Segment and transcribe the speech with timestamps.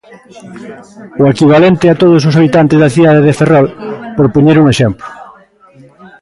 [1.21, 3.67] O equivalente a todos os habitantes da cidade de Ferrol,
[4.15, 5.05] por poñer un exemplo.